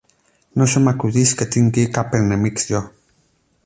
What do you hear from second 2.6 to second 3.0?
jo.